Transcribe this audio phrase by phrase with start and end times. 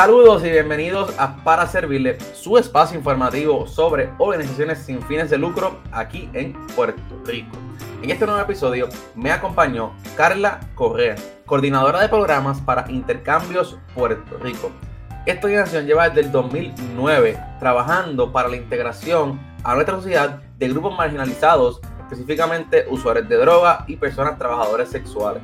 [0.00, 5.78] Saludos y bienvenidos a Para Servirle, su espacio informativo sobre organizaciones sin fines de lucro
[5.92, 7.54] aquí en Puerto Rico.
[8.00, 14.70] En este nuevo episodio me acompañó Carla Correa, coordinadora de programas para Intercambios Puerto Rico.
[15.26, 20.96] Esta organización lleva desde el 2009 trabajando para la integración a nuestra sociedad de grupos
[20.96, 25.42] marginalizados, específicamente usuarios de droga y personas trabajadoras sexuales.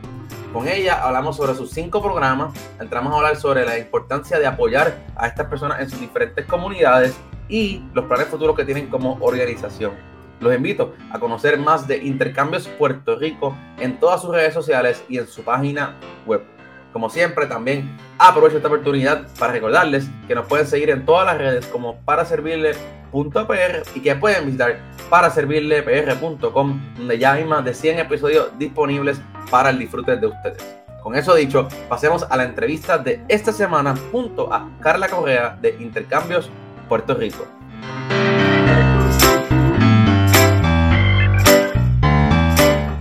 [0.57, 4.97] Con ella hablamos sobre sus cinco programas, entramos a hablar sobre la importancia de apoyar
[5.15, 7.15] a estas personas en sus diferentes comunidades
[7.47, 9.93] y los planes futuros que tienen como organización.
[10.41, 15.19] Los invito a conocer más de Intercambios Puerto Rico en todas sus redes sociales y
[15.19, 16.43] en su página web.
[16.91, 21.39] Como siempre, también aprovecho esta oportunidad para recordarles que nos pueden seguir en todas las
[21.39, 24.79] redes como para servirle.pr y que pueden visitar
[25.11, 30.77] para servirlepr.com, donde ya hay más de 100 episodios disponibles para el disfrute de ustedes.
[31.03, 35.77] Con eso dicho, pasemos a la entrevista de esta semana junto a Carla Correa de
[35.79, 36.51] Intercambios
[36.89, 37.47] Puerto Rico.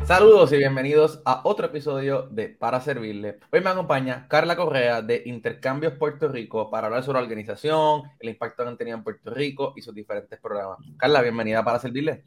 [0.06, 3.39] Saludos y bienvenidos a otro episodio de Para Servirle.
[3.52, 8.30] Hoy me acompaña Carla Correa de Intercambios Puerto Rico para hablar sobre la organización, el
[8.30, 10.78] impacto que han tenido en Puerto Rico y sus diferentes programas.
[10.97, 12.23] Carla, bienvenida para Servirle.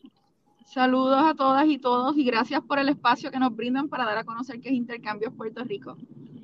[0.66, 4.18] Saludos a todas y todos y gracias por el espacio que nos brindan para dar
[4.18, 5.96] a conocer qué es Intercambios Puerto Rico.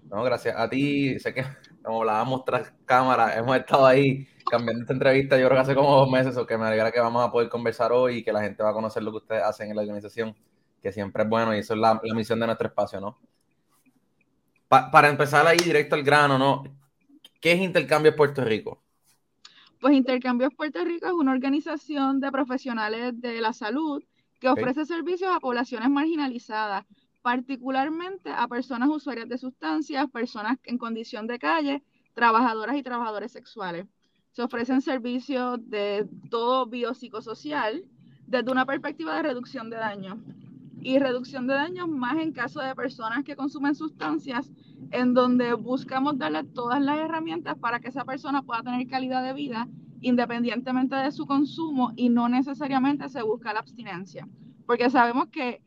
[0.09, 1.19] No, gracias a ti.
[1.19, 1.45] Sé que
[1.83, 5.97] como hablábamos tras cámara, hemos estado ahí cambiando esta entrevista yo creo que hace como
[5.97, 8.41] dos meses, o que me alegra que vamos a poder conversar hoy y que la
[8.41, 10.37] gente va a conocer lo que ustedes hacen en la organización
[10.85, 13.19] que siempre es bueno y eso es la, misión de nuestro espacio, ¿no?
[14.69, 16.65] para empezar ahí directo al grano, ¿no?
[17.41, 18.83] ¿Qué es Intercambios Puerto Rico?
[19.81, 24.03] Pues Intercambios Puerto Rico es una organización de profesionales de la salud
[24.41, 26.85] que ofrece servicios a poblaciones marginalizadas,
[27.23, 31.83] particularmente a personas usuarias de sustancias, personas en condición de calle,
[32.13, 33.87] trabajadoras y trabajadores sexuales.
[34.33, 37.85] Se ofrecen servicios de todo biopsicosocial
[38.27, 40.19] desde una perspectiva de reducción de daño
[40.85, 44.53] y reducción de daños más en caso de personas que consumen sustancias
[44.91, 49.33] en donde buscamos darle todas las herramientas para que esa persona pueda tener calidad de
[49.33, 49.67] vida
[50.03, 54.29] independientemente de su consumo y no necesariamente se busca la abstinencia,
[54.67, 55.63] porque sabemos que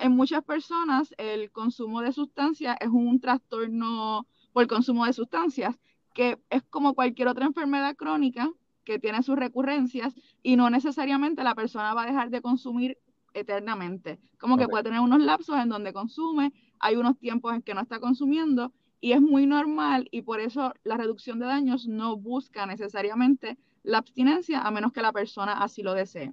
[0.00, 5.76] en muchas personas el consumo de sustancias es un trastorno por consumo de sustancias,
[6.14, 8.48] que es como cualquier otra enfermedad crónica
[8.84, 12.98] que tiene sus recurrencias y no necesariamente la persona va a dejar de consumir
[13.34, 14.18] eternamente.
[14.38, 17.80] Como que puede tener unos lapsos en donde consume, hay unos tiempos en que no
[17.80, 22.66] está consumiendo y es muy normal y por eso la reducción de daños no busca
[22.66, 26.32] necesariamente la abstinencia a menos que la persona así lo desee.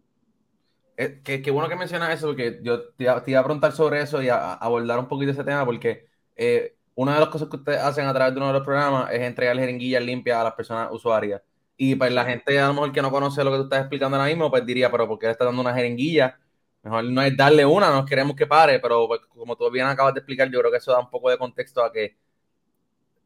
[0.97, 4.29] Eh, qué, bueno que mencionas eso, porque yo te, iba a preguntar sobre eso y
[4.29, 8.05] a, abordar un poquito ese tema, porque eh, una de las cosas que ustedes hacen
[8.05, 11.41] a través de uno de los programas es entregar jeringuillas limpias a las personas usuarias.
[11.77, 14.17] Y pues la gente a lo mejor que no conoce lo que tú estás explicando
[14.17, 16.37] ahora mismo, pues diría, pero ¿por qué le estás dando una jeringuilla?
[16.83, 20.13] Mejor no es darle una, no queremos que pare, pero pues, como tú bien acabas
[20.13, 22.17] de explicar, yo creo que eso da un poco de contexto a que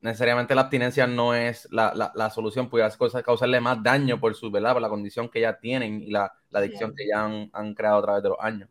[0.02, 2.90] necesariamente la abstinencia no es la, la, solución, puede
[3.24, 4.74] causarle más daño por su, ¿verdad?
[4.74, 8.02] Por la condición que ya tienen y la, adicción que ya han, han, creado a
[8.02, 8.70] través de los años.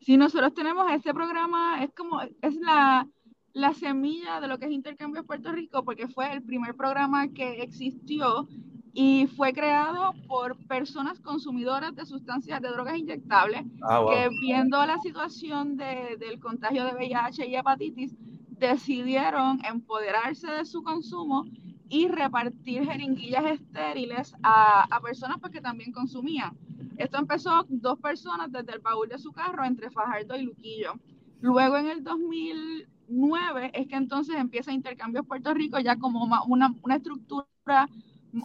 [0.00, 3.08] Sí, nosotros tenemos este programa, es como, es la,
[3.52, 7.62] la semilla de lo que es Intercambio Puerto Rico, porque fue el primer programa que
[7.62, 8.48] existió
[8.94, 14.98] y fue creado por personas consumidoras de sustancias de drogas inyectables ah, que viendo la
[14.98, 18.14] situación de, del contagio de VIH y hepatitis
[18.50, 21.44] decidieron empoderarse de su consumo
[21.88, 26.56] y repartir jeringuillas estériles a, a personas pues, que también consumían.
[26.96, 30.94] Esto empezó dos personas desde el baúl de su carro entre Fajardo y Luquillo.
[31.40, 36.96] Luego en el 2009 es que entonces empieza Intercambios Puerto Rico ya como una, una
[36.96, 37.88] estructura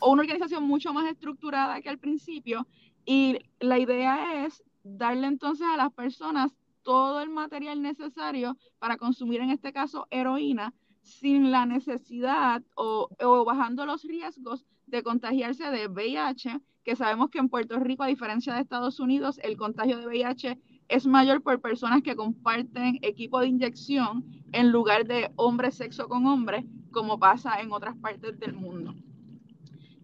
[0.02, 2.68] o una organización mucho más estructurada que al principio
[3.06, 6.54] y la idea es darle entonces a las personas
[6.84, 13.46] todo el material necesario para consumir en este caso heroína sin la necesidad o, o,
[13.46, 18.54] bajando los riesgos de contagiarse de VIH, que sabemos que en Puerto Rico, a diferencia
[18.54, 20.60] de Estados Unidos, el contagio de VIH
[20.90, 26.26] es mayor por personas que comparten equipo de inyección en lugar de hombre sexo con
[26.26, 28.96] hombre, como pasa en otras partes del mundo.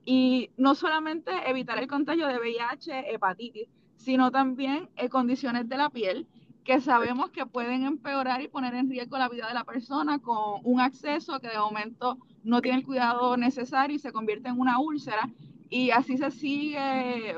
[0.05, 5.89] Y no solamente evitar el contagio de VIH, hepatitis, sino también eh, condiciones de la
[5.89, 6.27] piel
[6.63, 10.61] que sabemos que pueden empeorar y poner en riesgo la vida de la persona con
[10.63, 14.79] un acceso que de momento no tiene el cuidado necesario y se convierte en una
[14.79, 15.29] úlcera
[15.69, 17.35] y así se sigue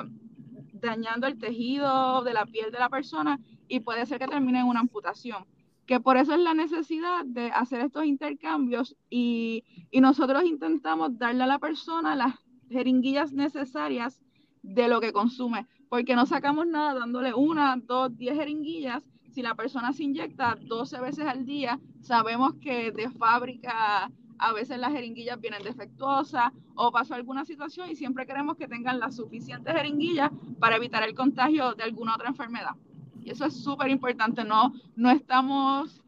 [0.74, 4.68] dañando el tejido de la piel de la persona y puede ser que termine en
[4.68, 5.46] una amputación.
[5.86, 11.44] que por eso es la necesidad de hacer estos intercambios y, y nosotros intentamos darle
[11.44, 12.34] a la persona las
[12.70, 14.22] jeringuillas necesarias
[14.64, 19.10] de lo que consume, porque no sacamos nada dándole una, dos, diez jeringuillas.
[19.30, 24.80] Si la persona se inyecta 12 veces al día, sabemos que de fábrica a veces
[24.80, 29.74] las jeringuillas vienen defectuosas o pasó alguna situación y siempre queremos que tengan las suficientes
[29.74, 32.76] jeringuillas para evitar el contagio de alguna otra enfermedad.
[33.22, 36.05] Y eso es súper importante, no, no estamos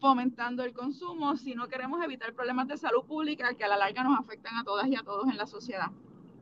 [0.00, 4.18] fomentando el consumo, sino queremos evitar problemas de salud pública que a la larga nos
[4.18, 5.90] afectan a todas y a todos en la sociedad.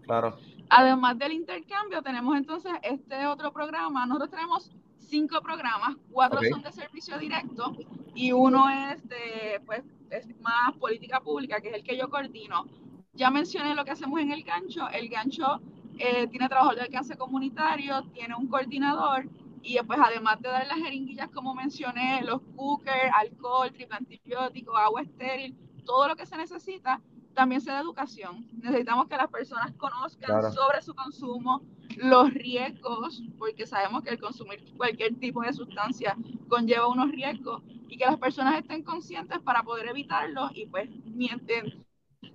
[0.05, 0.39] Claro.
[0.71, 4.07] Además del intercambio, tenemos entonces este otro programa.
[4.07, 7.75] Nosotros tenemos cinco programas, cuatro son de servicio directo
[8.15, 12.67] y uno es de, pues, es más política pública, que es el que yo coordino.
[13.15, 14.89] Ya mencioné lo que hacemos en el gancho.
[14.91, 15.61] El gancho
[15.99, 19.27] eh, tiene trabajo de alcance comunitario, tiene un coordinador
[19.69, 25.03] y pues además de dar las jeringuillas, como mencioné, los cookers, alcohol, triple antibiótico, agua
[25.03, 25.55] estéril,
[25.85, 27.03] todo lo que se necesita,
[27.35, 28.49] también se da educación.
[28.63, 31.63] Necesitamos que las personas conozcan sobre su consumo,
[31.99, 36.17] los riesgos, porque sabemos que el consumir cualquier tipo de sustancia
[36.49, 40.89] conlleva unos riesgos y que las personas estén conscientes para poder evitarlo y pues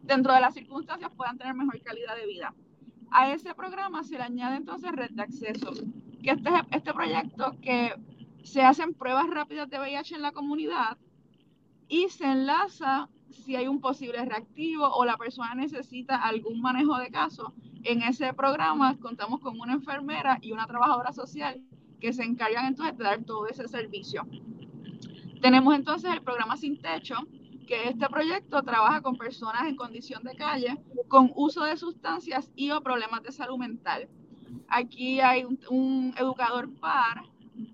[0.03, 2.53] dentro de las circunstancias puedan tener mejor calidad de vida.
[3.09, 5.71] A ese programa se le añade entonces red de acceso,
[6.23, 7.93] que este, este proyecto que
[8.43, 10.97] se hacen pruebas rápidas de VIH en la comunidad
[11.87, 17.09] y se enlaza si hay un posible reactivo o la persona necesita algún manejo de
[17.09, 17.53] caso.
[17.83, 21.61] En ese programa contamos con una enfermera y una trabajadora social
[21.99, 24.25] que se encargan entonces de dar todo ese servicio.
[25.41, 27.15] Tenemos entonces el programa Sin Techo,
[27.67, 30.77] que este proyecto trabaja con personas en condición de calle
[31.07, 34.07] con uso de sustancias y o problemas de salud mental.
[34.67, 37.23] Aquí hay un, educador par,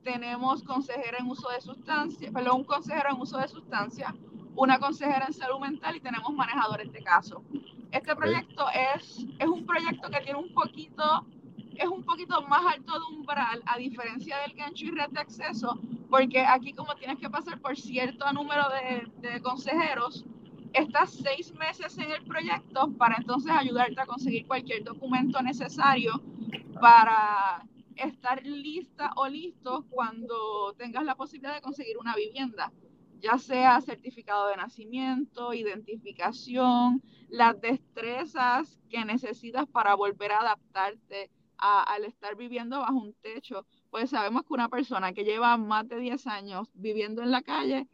[0.03, 4.13] tenemos consejera en uso de sustancias, perdón, un consejero en uso de sustancias,
[4.55, 7.43] una consejera en salud mental y tenemos manejadores de caso.
[7.91, 8.65] Este proyecto
[8.95, 11.25] es, es un proyecto que tiene un poquito,
[11.75, 15.79] es un poquito más alto de umbral, a diferencia del gancho y red de acceso,
[16.09, 20.25] porque aquí como tienes que pasar por cierto número de, de consejeros,
[20.73, 26.21] estás seis meses en el proyecto para entonces ayudarte a conseguir cualquier documento necesario
[26.79, 27.65] para
[27.95, 32.71] estar lista o listo cuando tengas la posibilidad de conseguir una vivienda
[33.19, 42.05] ya sea certificado de nacimiento, identificación, las destrezas que necesitas para volver a adaptarte al
[42.05, 43.65] estar viviendo bajo un techo.
[43.89, 47.87] Pues sabemos que una persona que lleva más de 10 años viviendo en la calle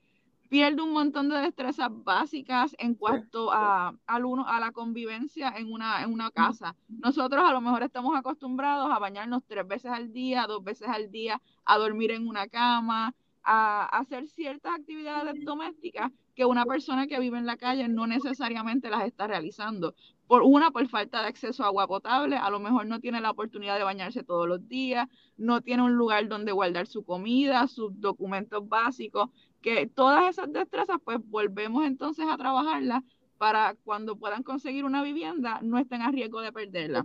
[0.49, 6.11] pierde un montón de destrezas básicas en cuanto a, a la convivencia en una, en
[6.11, 6.75] una casa.
[6.87, 11.11] Nosotros a lo mejor estamos acostumbrados a bañarnos tres veces al día, dos veces al
[11.11, 13.13] día, a dormir en una cama,
[13.43, 18.89] a hacer ciertas actividades domésticas que una persona que vive en la calle no necesariamente
[18.89, 19.95] las está realizando.
[20.27, 23.31] Por una, por falta de acceso a agua potable, a lo mejor no tiene la
[23.31, 25.07] oportunidad de bañarse todos los días,
[25.37, 29.29] no tiene un lugar donde guardar su comida, sus documentos básicos,
[29.65, 33.01] que todas esas destrezas, pues volvemos entonces a trabajarlas
[33.39, 37.03] para cuando puedan conseguir una vivienda no estén a riesgo de perderla.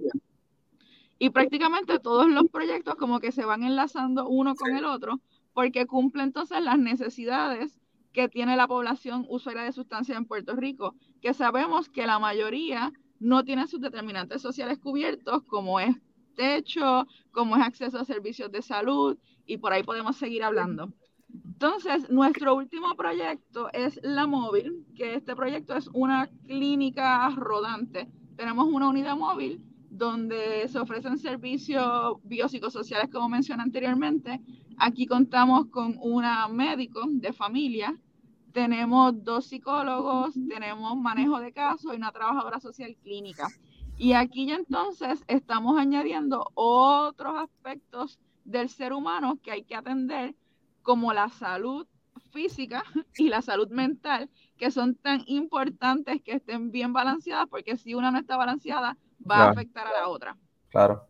[1.19, 5.21] Y prácticamente todos los proyectos como que se van enlazando uno con el otro
[5.55, 7.81] porque cumple entonces las necesidades
[8.13, 12.93] que tiene la población usuaria de sustancias en Puerto Rico, que sabemos que la mayoría
[13.21, 15.97] no tiene sus determinantes sociales cubiertos, como es
[16.37, 20.93] techo, como es acceso a servicios de salud, y por ahí podemos seguir hablando.
[21.33, 28.09] Entonces, nuestro último proyecto es La Móvil, que este proyecto es una clínica rodante.
[28.37, 34.41] Tenemos una unidad móvil donde se ofrecen servicios biopsicosociales, como mencioné anteriormente,
[34.83, 37.95] Aquí contamos con una médico de familia,
[38.51, 43.47] tenemos dos psicólogos, tenemos manejo de casos y una trabajadora social clínica.
[43.99, 50.35] Y aquí ya entonces estamos añadiendo otros aspectos del ser humano que hay que atender,
[50.83, 51.87] como la salud
[52.33, 52.83] física
[53.17, 58.11] y la salud mental, que son tan importantes que estén bien balanceadas, porque si una
[58.11, 58.97] no está balanceada,
[59.29, 60.37] va a afectar a la otra.
[60.69, 61.07] Claro.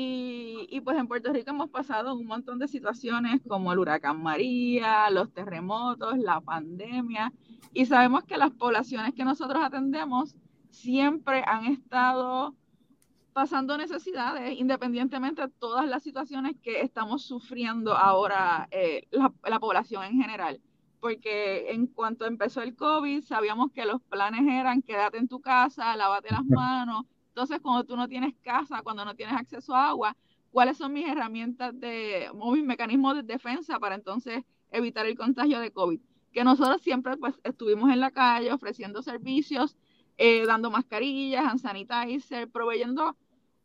[0.00, 5.10] Y, pues en Puerto Rico hemos pasado un montón de situaciones como el huracán María,
[5.10, 7.32] los terremotos, la pandemia,
[7.72, 10.36] y sabemos que las poblaciones que nosotros atendemos
[10.70, 12.54] siempre han estado
[13.38, 20.02] pasando necesidades, independientemente de todas las situaciones que estamos sufriendo ahora eh, la, la población
[20.04, 20.60] en general.
[21.00, 25.96] Porque en cuanto empezó el COVID, sabíamos que los planes eran quédate en tu casa,
[25.96, 27.04] lávate las manos,
[27.38, 30.16] entonces, cuando tú no tienes casa, cuando no tienes acceso a agua,
[30.50, 34.42] ¿cuáles son mis herramientas de, o mis mecanismos de defensa para entonces
[34.72, 36.00] evitar el contagio de COVID.
[36.32, 39.76] Que nosotros siempre pues, estuvimos en la calle ofreciendo servicios,
[40.16, 43.16] eh, dando mascarillas, hand sanitizer, proveyendo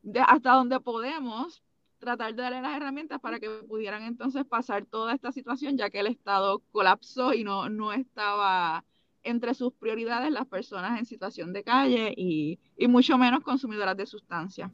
[0.04, 1.64] de, hasta donde podemos
[1.98, 6.02] tratar de darle las herramientas para que pudieran entonces pasar toda esta situación, ya que
[6.02, 8.84] el Estado colapsó y no, no estaba
[9.24, 14.06] entre sus prioridades las personas en situación de calle y, y mucho menos consumidoras de
[14.06, 14.70] sustancias.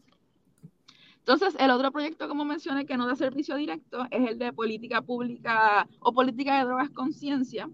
[1.20, 5.04] Entonces, el otro proyecto, como mencioné, que no da servicio directo, es el de política
[5.04, 7.70] pública o política de drogas conciencia,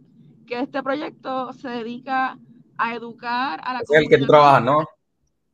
[0.45, 2.37] que este proyecto se dedica
[2.77, 4.85] a educar a la es el que tú trabajas, ¿no?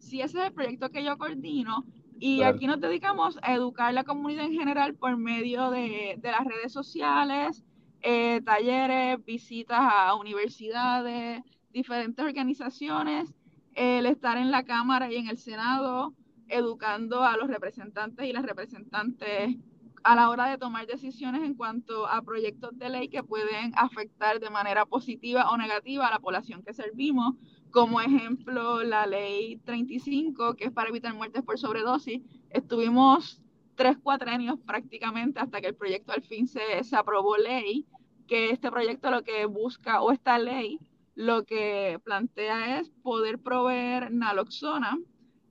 [0.01, 1.85] Sí, ese es el proyecto que yo coordino.
[2.19, 6.31] Y aquí nos dedicamos a educar a la comunidad en general por medio de, de
[6.31, 7.63] las redes sociales,
[8.01, 11.41] eh, talleres, visitas a universidades,
[11.71, 13.33] diferentes organizaciones,
[13.73, 16.13] el estar en la Cámara y en el Senado
[16.47, 19.55] educando a los representantes y las representantes
[20.03, 24.39] a la hora de tomar decisiones en cuanto a proyectos de ley que pueden afectar
[24.39, 27.35] de manera positiva o negativa a la población que servimos,
[27.71, 32.21] como ejemplo la ley 35, que es para evitar muertes por sobredosis.
[32.49, 33.41] Estuvimos
[33.75, 37.87] tres cuatrenios prácticamente hasta que el proyecto al fin se, se aprobó ley,
[38.27, 40.79] que este proyecto lo que busca, o esta ley,
[41.15, 44.97] lo que plantea es poder proveer naloxona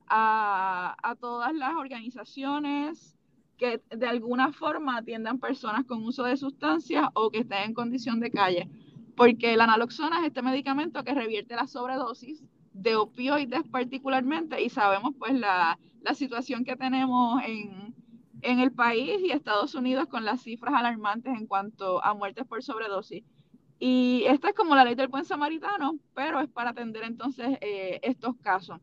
[0.07, 3.17] a, a todas las organizaciones,
[3.57, 8.19] que de alguna forma atiendan personas con uso de sustancias o que estén en condición
[8.21, 8.71] de calle.
[9.21, 15.13] Porque la naloxona es este medicamento que revierte la sobredosis de opioides particularmente y sabemos
[15.19, 17.95] pues la, la situación que tenemos en,
[18.41, 22.63] en el país y Estados Unidos con las cifras alarmantes en cuanto a muertes por
[22.63, 23.23] sobredosis.
[23.79, 28.01] Y esta es como la ley del buen samaritano, pero es para atender entonces eh,
[28.03, 28.81] estos casos.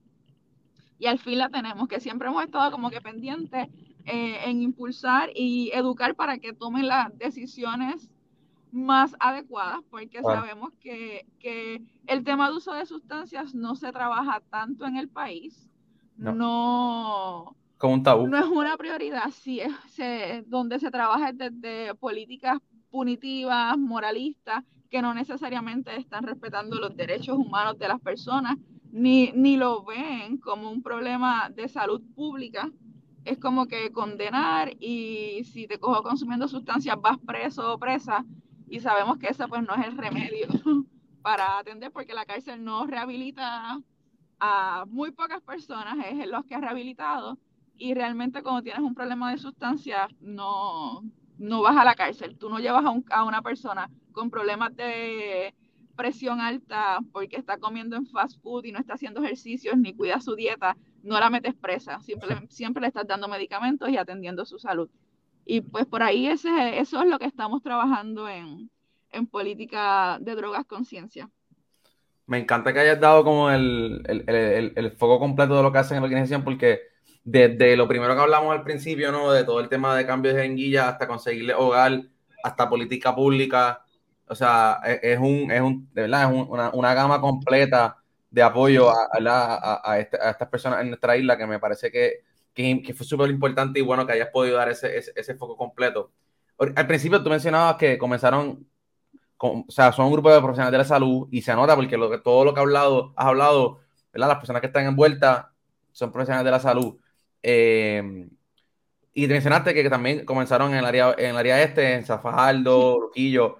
[1.00, 3.70] Y al fin la tenemos, que siempre hemos estado como que pendientes
[4.06, 8.12] eh, en impulsar y educar para que tomen las decisiones
[8.78, 14.42] más adecuadas, porque sabemos que, que, el tema de uso de sustancias no se trabaja
[14.50, 15.70] tanto en el país,
[16.16, 18.28] no, no, un tabú.
[18.28, 25.14] no es una prioridad, sí, es, donde se trabaja desde políticas punitivas, moralistas, que no
[25.14, 28.58] necesariamente están respetando los derechos humanos de las personas,
[28.92, 32.72] ni, ni lo ven como un problema de salud pública,
[33.26, 38.26] es como que condenar y si te cojo consumiendo sustancias vas preso o presa
[38.70, 40.48] y sabemos que ese pues no es el remedio
[41.22, 43.80] para atender porque la cárcel no rehabilita
[44.40, 47.38] a muy pocas personas, es los que ha rehabilitado
[47.78, 51.02] y realmente cuando tienes un problema de sustancias no,
[51.38, 55.54] no vas a la cárcel, tú no llevas a, a una persona con problemas de
[55.96, 60.22] presión alta porque está comiendo en fast food y no está haciendo ejercicios ni cuida
[60.22, 64.60] su dieta, no la metes presa, siempre, siempre le estás dando medicamentos y atendiendo su
[64.60, 64.90] salud.
[65.50, 68.70] Y pues por ahí ese, eso es lo que estamos trabajando en,
[69.12, 71.30] en política de drogas conciencia.
[72.26, 75.78] Me encanta que hayas dado como el, el, el, el, foco completo de lo que
[75.78, 76.82] hacen en la organización, porque
[77.24, 79.32] desde lo primero que hablamos al principio, ¿no?
[79.32, 82.02] De todo el tema de cambios de jeringuilla hasta conseguirle hogar,
[82.44, 83.86] hasta política pública,
[84.28, 87.98] o sea, e, es, un, es un, de verdad, es una, una, gama completa
[88.30, 91.90] de apoyo a, a, a, este, a, estas personas en nuestra isla que me parece
[91.90, 92.26] que,
[92.58, 95.56] que, que fue súper importante y bueno que hayas podido dar ese, ese, ese, foco
[95.56, 96.12] completo.
[96.58, 98.68] Al principio tú mencionabas que comenzaron,
[99.38, 101.98] con, o sea, son un grupo de profesionales de la salud y se nota porque
[101.98, 104.30] lo que, todo lo que has hablado, has hablado, ¿verdad?
[104.30, 105.46] Las personas que están envueltas
[105.92, 106.98] son profesionales de la salud.
[107.44, 108.28] Eh,
[109.14, 112.06] y te mencionaste que, que, también comenzaron en el área, en el área este, en
[112.06, 113.60] Zafajaldo, Luquillo.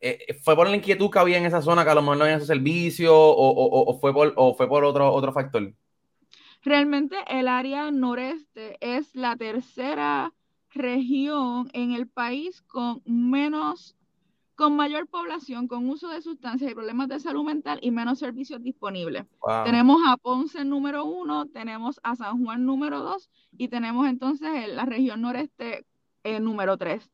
[0.00, 2.16] Eh, eh, ¿Fue por la inquietud que había en esa zona que a lo mejor
[2.16, 5.74] no había ese servicio o, o, o, fue por, o fue por otro, otro factor?
[6.62, 10.32] Realmente el área noreste es la tercera
[10.70, 13.96] región en el país con menos,
[14.56, 18.62] con mayor población, con uso de sustancias y problemas de salud mental y menos servicios
[18.62, 19.24] disponibles.
[19.40, 19.64] Wow.
[19.64, 24.84] Tenemos a Ponce número uno, tenemos a San Juan número dos y tenemos entonces la
[24.84, 25.86] región noreste
[26.24, 27.10] eh, número tres.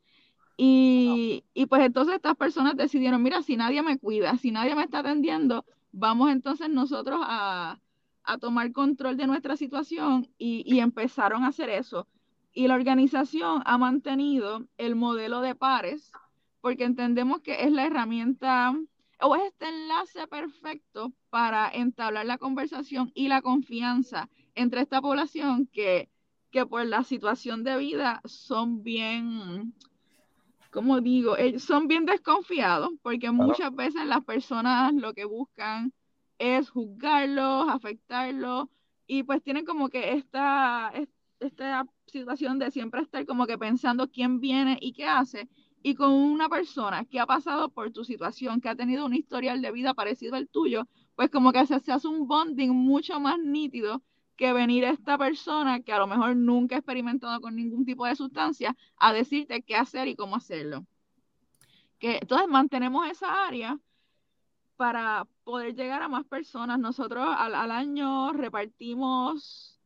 [0.58, 4.84] Y, y, pues entonces estas personas decidieron, mira, si nadie me cuida, si nadie me
[4.84, 7.78] está atendiendo, vamos entonces nosotros a,
[8.26, 12.06] a tomar control de nuestra situación y, y, empezaron a hacer eso.
[12.52, 16.12] Y la organización ha mantenido el modelo de pares
[16.61, 18.75] porque entendemos que es la herramienta
[19.21, 25.68] o es este enlace perfecto para entablar la conversación y la confianza entre esta población
[25.73, 26.09] que,
[26.50, 29.75] que por la situación de vida son bien
[30.76, 35.90] como digo, ellos son bien desconfiados porque muchas veces las personas lo que buscan
[36.38, 38.69] es juzgarlos, afectarlos
[39.07, 40.93] y pues tienen como que esta,
[41.40, 45.49] esta situación de siempre estar como que pensando quién viene y qué hace
[45.83, 49.62] y con una persona que ha pasado por tu situación, que ha tenido un historial
[49.62, 53.38] de vida parecido al tuyo, pues como que se, se hace un bonding mucho más
[53.38, 54.02] nítido
[54.37, 58.16] que venir esta persona que a lo mejor nunca ha experimentado con ningún tipo de
[58.16, 60.85] sustancia a decirte qué hacer y cómo hacerlo.
[61.99, 63.78] Que, entonces mantenemos esa área
[64.76, 66.80] para poder llegar a más personas.
[66.80, 69.78] Nosotros al, al año repartimos,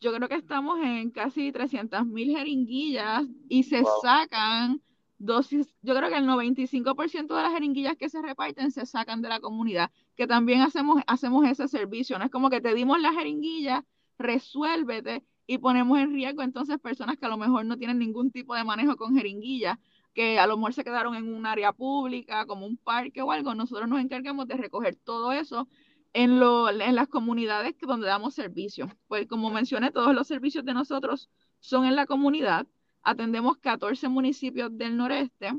[0.00, 4.82] yo creo que estamos en casi 300 mil jeringuillas y se sacan
[5.18, 9.28] dosis, yo creo que el 95% de las jeringuillas que se reparten se sacan de
[9.28, 13.12] la comunidad, que también hacemos, hacemos ese servicio, no es como que te dimos la
[13.12, 13.84] jeringuilla,
[14.18, 18.54] resuélvete y ponemos en riesgo entonces personas que a lo mejor no tienen ningún tipo
[18.56, 19.78] de manejo con jeringuillas,
[20.18, 23.54] que a lo mejor se quedaron en un área pública, como un parque o algo,
[23.54, 25.68] nosotros nos encargamos de recoger todo eso
[26.12, 28.88] en, lo, en las comunidades donde damos servicio.
[29.06, 32.66] Pues como mencioné, todos los servicios de nosotros son en la comunidad
[33.04, 35.52] atendemos 14 municipios del noreste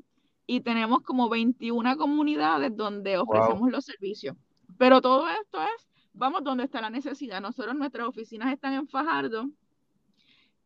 [0.46, 4.36] y tenemos como 21 comunidades donde ofrecemos los servicios.
[4.78, 7.39] Pero todo esto es, vamos donde está la necesidad.
[7.39, 9.50] Nosotros, nuestras oficinas están en Fajardo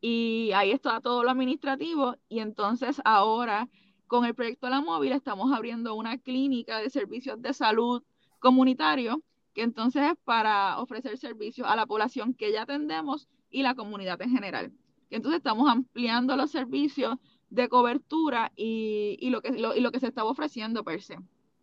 [0.06, 3.70] y ahí está todo lo administrativo y entonces ahora
[4.06, 8.04] con el proyecto La Móvil estamos abriendo una clínica de servicios de salud
[8.40, 13.76] comunitario que entonces es para ofrecer servicios a la población que ya atendemos y la
[13.76, 14.74] comunidad en general.
[15.10, 17.16] Entonces estamos ampliando los servicios
[17.50, 21.18] de cobertura y, lo, que, y lo que se estaba ofreciendo per se.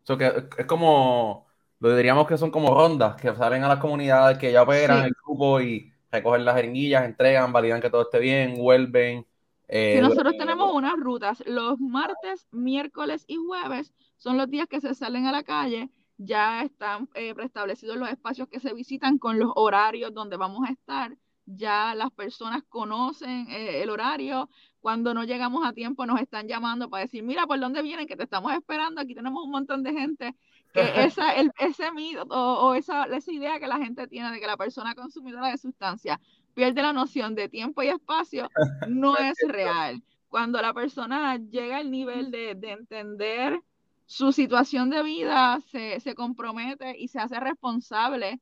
[0.06, 1.47] que es como,
[1.78, 5.12] lo diríamos que son como rondas que salen a las comunidades que ya operan el
[5.26, 9.26] grupo y recogen las jeringuillas, entregan, validan que todo esté bien, vuelven.
[9.68, 11.42] Eh, nosotros tenemos unas rutas.
[11.46, 15.90] Los martes, miércoles y jueves son los días que se salen a la calle.
[16.16, 20.72] Ya están eh, preestablecidos los espacios que se visitan con los horarios donde vamos a
[20.72, 21.16] estar
[21.57, 24.49] ya las personas conocen eh, el horario.
[24.80, 28.07] Cuando no llegamos a tiempo nos están llamando para decir, mira, ¿por dónde vienen?
[28.07, 29.00] Que te estamos esperando.
[29.00, 30.35] Aquí tenemos un montón de gente.
[30.73, 34.47] Que esa, el, ese mito o, esa, esa idea que la gente tiene de que
[34.47, 36.21] la persona consumidora de sustancia
[36.54, 38.49] pierde la noción de tiempo y espacio
[38.89, 40.02] no es real.
[40.28, 43.60] Cuando la persona llega al nivel de, de entender
[44.06, 48.41] su situación de vida, se, se compromete y se hace responsable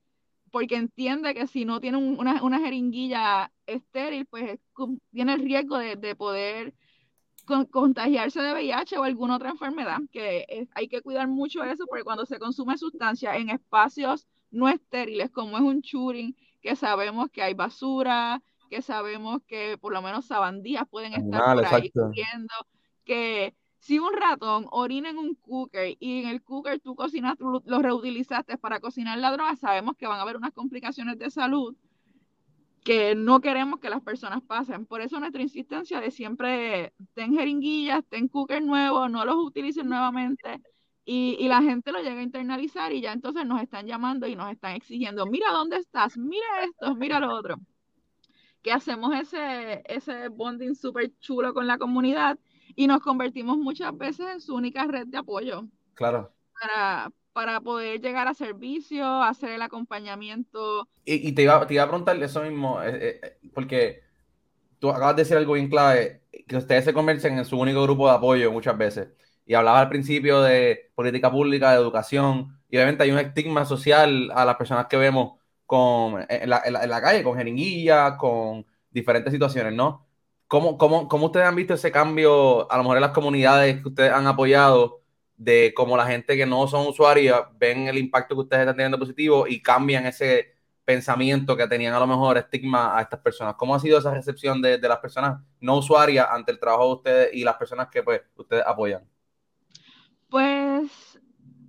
[0.51, 4.59] porque entiende que si no tiene una, una, jeringuilla estéril, pues
[5.11, 6.75] tiene el riesgo de, de poder
[7.71, 12.27] contagiarse de VIH o alguna otra enfermedad, que hay que cuidar mucho eso, porque cuando
[12.27, 17.55] se consume sustancia en espacios no estériles, como es un churing, que sabemos que hay
[17.55, 21.91] basura, que sabemos que por lo menos sabandías pueden estar por ahí
[23.05, 27.83] que si un ratón orina en un cooker y en el cooker tú cocinas, lo
[27.83, 31.75] reutilizaste para cocinar la droga, sabemos que van a haber unas complicaciones de salud
[32.89, 34.87] que no queremos que las personas pasen.
[34.87, 40.63] Por eso nuestra insistencia de siempre ten jeringuillas, ten cooker nuevos, no los utilicen nuevamente.
[41.05, 44.37] Y, y, la gente lo llega a internalizar y ya entonces nos están llamando y
[44.37, 47.57] nos están exigiendo, mira dónde estás, mira esto, mira lo otro.
[48.63, 52.39] Que hacemos ese, ese bonding súper chulo con la comunidad
[52.79, 55.67] y nos convertimos muchas veces en su única red de apoyo.
[55.95, 56.33] Claro.
[56.61, 60.89] Para, para poder llegar a servicio, hacer el acompañamiento.
[61.05, 64.05] Y, te, iba, te, iba, a preguntar eso mismo, eh, eh, porque
[64.79, 68.09] tú acabas de decir algo bien clave, que ustedes se convierten en su único grupo
[68.09, 69.09] de apoyo muchas veces.
[69.45, 74.31] Y hablaba al principio de política pública, de educación, y obviamente hay un estigma social
[74.33, 79.33] a las personas que vemos con, en, la, en la calle, con jeringuillas, con diferentes
[79.33, 80.08] situaciones, ¿no?
[80.49, 83.89] ¿Cómo, cómo, cómo ustedes han visto ese cambio, a lo mejor en las comunidades que
[83.89, 85.03] ustedes han apoyado,
[85.37, 88.99] de cómo la gente que no son usuarios ven el impacto que ustedes están teniendo
[88.99, 93.55] positivo y cambian ese pensamiento que tenían a lo mejor estigma a estas personas?
[93.57, 96.95] ¿Cómo ha sido esa recepción de, de las personas no usuarias ante el trabajo de
[96.95, 99.03] ustedes y las personas que pues, ustedes apoyan?
[100.29, 101.21] Pues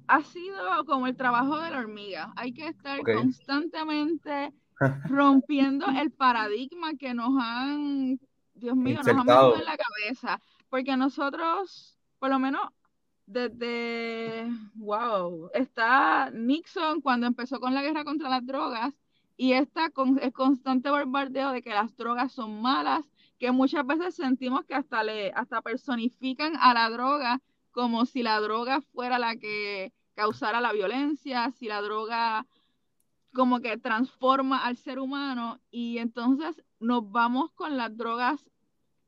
[0.08, 2.34] ha sido como el trabajo de la hormiga.
[2.36, 4.54] Hay que estar constantemente
[5.04, 8.20] rompiendo el paradigma que nos han
[8.60, 10.42] Dios mío, nos ha metido en la cabeza.
[10.70, 12.62] Porque nosotros, por lo menos
[13.26, 18.94] desde, wow, está Nixon cuando empezó con la guerra contra las drogas
[19.38, 23.06] y está con el constante bombardeo de que las drogas son malas,
[23.38, 27.40] que muchas veces sentimos que hasta le hasta personifican a la droga
[27.72, 32.46] como si la droga fuera la que causara la violencia, si la droga
[33.32, 38.50] como que transforma al ser humano y entonces nos vamos con las drogas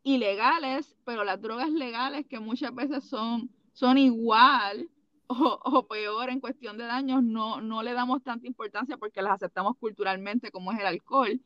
[0.03, 4.89] ilegales, pero las drogas legales que muchas veces son, son igual
[5.27, 9.77] o, peor en cuestión de daños, no, no le damos tanta importancia porque las aceptamos
[9.77, 11.39] culturalmente como es el alcohol.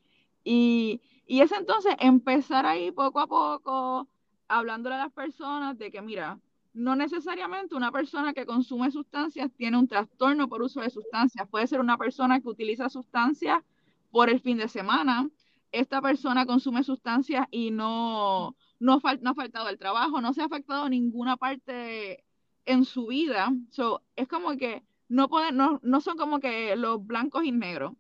[0.43, 4.07] Y, y es entonces empezar ahí poco a poco,
[4.47, 6.39] hablándole a las personas de que, mira,
[6.73, 11.47] no necesariamente una persona que consume sustancias tiene un trastorno por uso de sustancias.
[11.49, 13.63] Puede ser una persona que utiliza sustancias
[14.11, 15.29] por el fin de semana.
[15.75, 20.45] Esta persona consume sustancias y no, no, no ha faltado el trabajo, no se ha
[20.45, 22.23] afectado ninguna parte
[22.63, 23.51] en su vida.
[23.71, 27.91] So, es como que no, pueden, no, no son como que los blancos y negros.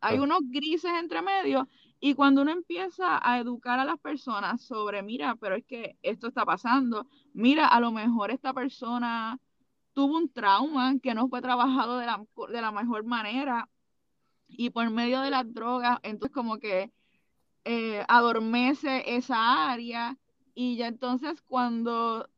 [0.00, 1.68] hay unos grises entre medio
[2.00, 6.26] y cuando uno empieza a educar a las personas sobre, mira, pero es que esto
[6.26, 9.38] está pasando, mira, a lo mejor esta persona
[9.92, 13.68] tuvo un trauma que no fue trabajado de la, de la mejor manera
[14.48, 16.90] y por medio de las drogas, entonces como que
[17.72, 20.18] eh, adormece esa área
[20.54, 22.28] y ya entonces cuando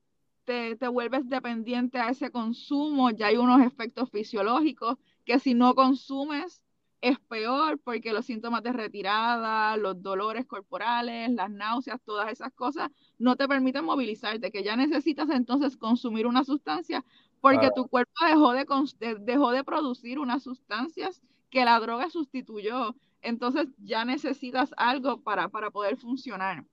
[0.45, 5.75] te, te, vuelves dependiente a ese consumo, ya hay unos efectos fisiológicos que si no
[5.75, 6.63] consumes
[7.01, 12.91] es peor porque los síntomas de retirada, los dolores corporales, las náuseas, todas esas cosas
[13.19, 17.03] no te permiten movilizarte, que ya necesitas entonces consumir una sustancia
[17.41, 22.95] porque tu cuerpo dejó de, dejó de producir unas sustancias que la droga sustituyó.
[23.23, 26.65] Entonces ya necesitas algo para, para poder funcionar.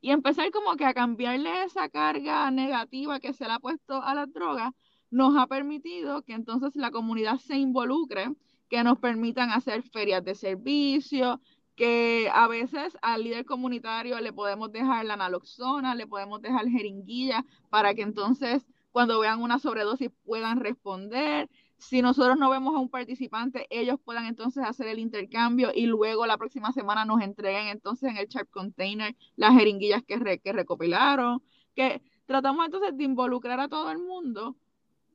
[0.00, 4.14] Y empezar como que a cambiarle esa carga negativa que se le ha puesto a
[4.14, 4.74] la droga
[5.10, 8.28] nos ha permitido que entonces la comunidad se involucre
[8.68, 11.40] que nos permitan hacer ferias de servicio,
[11.74, 17.44] que a veces al líder comunitario le podemos dejar la naloxona, le podemos dejar jeringuilla
[17.70, 21.48] para que entonces cuando vean una sobredosis puedan responder.
[21.78, 26.26] Si nosotros no vemos a un participante, ellos puedan entonces hacer el intercambio y luego
[26.26, 31.42] la próxima semana nos entreguen entonces en el chart container las jeringuillas que, que recopilaron,
[31.74, 34.56] que tratamos entonces de involucrar a todo el mundo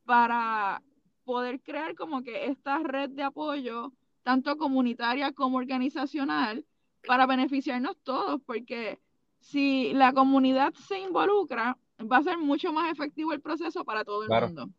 [0.06, 0.82] para
[1.24, 6.64] poder crear como que esta red de apoyo, tanto comunitaria como organizacional,
[7.06, 8.98] para beneficiarnos todos, porque
[9.40, 14.24] si la comunidad se involucra, va a ser mucho más efectivo el proceso para todo
[14.24, 14.70] el mundo.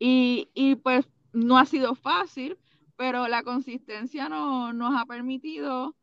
[0.00, 2.58] Y, y, pues no ha sido fácil,
[2.96, 5.94] pero la consistencia no, nos ha permitido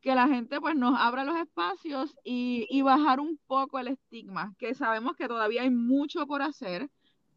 [0.00, 4.54] que la gente pues nos abra los espacios y, y bajar un poco el estigma,
[4.58, 6.90] que sabemos que todavía hay mucho por hacer,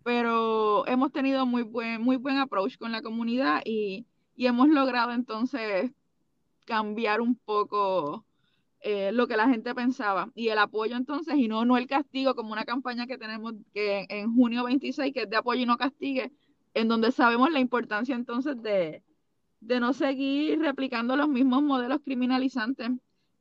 [0.07, 4.05] pero hemos tenido muy buen, muy buen approach con la comunidad y,
[4.37, 5.91] hemos logrado entonces
[6.65, 8.23] cambiar un poco
[8.89, 12.35] eh, lo que la gente pensaba y el apoyo entonces y no, no el castigo
[12.35, 15.75] como una campaña que tenemos que en junio 26 que es de apoyo y no
[15.75, 16.31] castigue
[16.73, 19.03] en donde sabemos la importancia entonces de,
[19.59, 22.91] de no seguir replicando los mismos modelos criminalizantes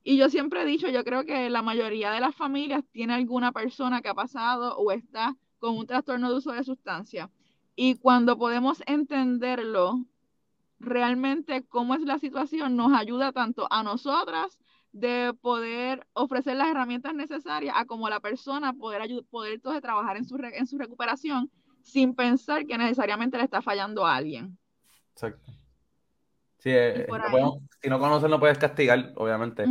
[0.03, 3.53] y yo siempre he dicho, yo creo que la mayoría de las familias tiene alguna
[3.53, 7.31] persona que ha pasado o está con un trastorno de uso de sustancia.
[7.77, 10.05] Y cuando podemos entenderlo,
[10.81, 14.59] realmente cómo es la situación, nos ayuda tanto a nosotras
[14.99, 20.25] de poder ofrecer las herramientas necesarias a como la persona poder, poder entonces trabajar en
[20.25, 21.51] su, en su recuperación
[21.83, 24.57] sin pensar que necesariamente le está fallando a alguien.
[25.13, 25.53] Exacto.
[26.59, 27.07] Sí, eh,
[27.83, 29.67] si no conoces no puedes castigar, obviamente.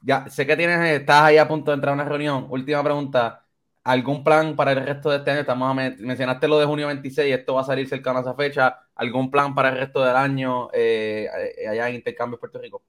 [0.00, 2.46] Ya, sé que tienes, estás ahí a punto de entrar a una reunión.
[2.50, 3.44] Última pregunta.
[3.84, 5.40] ¿Algún plan para el resto de este año?
[5.40, 8.80] Estamos mencionaste lo de junio 26, esto va a salir cercano a esa fecha.
[8.96, 11.28] ¿Algún plan para el resto del año eh,
[11.70, 12.82] allá en Intercambio Puerto Rico?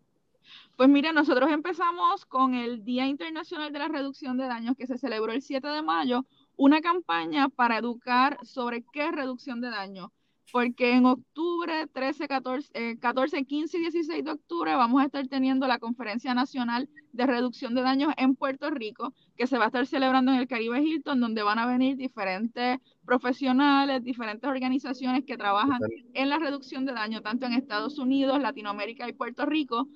[0.78, 5.00] Pues mira, nosotros empezamos con el Día Internacional de la Reducción de Daños que se
[5.00, 10.14] celebró el 7 de mayo, una campaña para educar sobre qué es reducción de daño
[10.52, 15.68] porque en octubre 13, 14, 14, 15 y 16 de octubre vamos a estar teniendo
[15.68, 19.86] la Conferencia Nacional de Reducción de Daños en Puerto Rico, que se va a estar
[19.88, 25.80] celebrando en el Caribe Hilton, donde van a venir diferentes profesionales, diferentes organizaciones que trabajan
[26.14, 29.88] en la reducción de daño, tanto en Estados Unidos, Latinoamérica y Puerto Rico,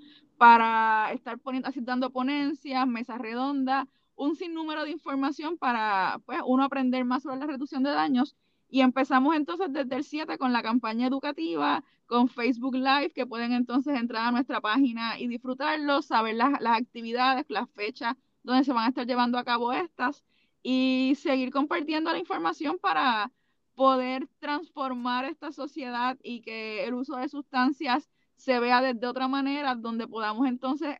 [0.41, 7.05] para estar poniendo, dando ponencias, mesas redondas, un sinnúmero de información para pues, uno aprender
[7.05, 8.35] más sobre la reducción de daños.
[8.67, 13.53] Y empezamos entonces desde el 7 con la campaña educativa, con Facebook Live, que pueden
[13.53, 18.85] entonces entrar a nuestra página y disfrutarlo, saber las, actividades, las fechas donde se van
[18.85, 20.23] a estar llevando a cabo estas
[20.63, 23.31] y seguir compartiendo la información para
[23.75, 28.09] poder transformar esta sociedad y que el uso de sustancias
[28.41, 30.97] se vea desde otra manera, donde podamos entonces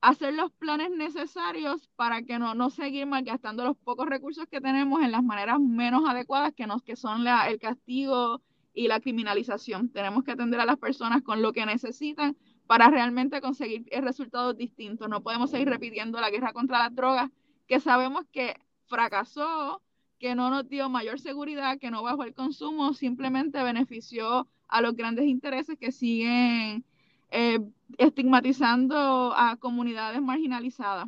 [0.00, 5.02] hacer los planes necesarios para que no, no seguir malgastando los pocos recursos que tenemos
[5.02, 8.42] en las maneras menos adecuadas que, nos, que son la, el castigo
[8.74, 9.88] y la criminalización.
[9.88, 12.36] Tenemos que atender a las personas con lo que necesitan
[12.68, 15.08] para realmente conseguir resultados distintos.
[15.08, 17.28] No podemos seguir repitiendo la guerra contra las drogas,
[17.66, 18.54] que sabemos que
[18.86, 19.82] fracasó,
[20.20, 24.96] que no nos dio mayor seguridad, que no bajó el consumo, simplemente benefició a los
[24.96, 26.84] grandes intereses que siguen
[27.30, 27.60] eh,
[27.98, 31.06] estigmatizando a comunidades marginalizadas.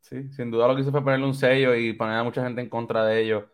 [0.00, 2.60] Sí, sin duda lo que hizo fue ponerle un sello y poner a mucha gente
[2.60, 3.44] en contra de ellos.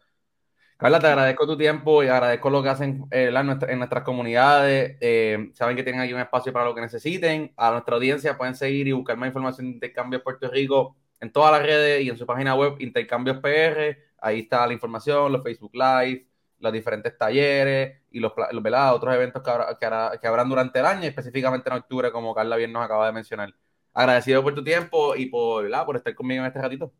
[0.77, 3.31] Carla, te agradezco tu tiempo y agradezco lo que hacen eh,
[3.69, 4.97] en, nuestras comunidades.
[5.01, 7.53] Eh, saben que tienen aquí un espacio para lo que necesiten.
[7.57, 11.53] A nuestra audiencia pueden seguir y buscar más información de Intercambios Puerto Rico en todas
[11.53, 13.99] las redes y en su página web Intercambios PR.
[14.23, 16.27] Ahí está la información, los Facebook Live,
[16.61, 21.77] los diferentes talleres y los, otros eventos que, que, habrán durante el año, específicamente en
[21.77, 23.55] octubre, como Carla bien nos acaba de mencionar.
[23.92, 26.92] Agradecido por tu tiempo y por, por estar conmigo en este ratito.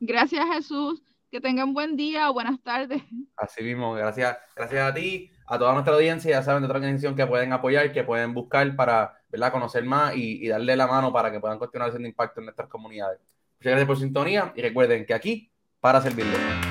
[0.00, 1.02] Gracias, Jesús.
[1.30, 3.02] Que tengan buen día o buenas tardes.
[3.36, 7.16] Así mismo, gracias, gracias a ti, a toda nuestra audiencia, ya saben de otra organización
[7.16, 9.52] que pueden apoyar, que pueden buscar para ¿verdad?
[9.52, 12.68] conocer más y, y darle la mano para que puedan continuar haciendo impacto en nuestras
[12.68, 13.20] comunidades.
[13.58, 16.65] Muchas gracias por su sintonía y recuerden que aquí para servirles.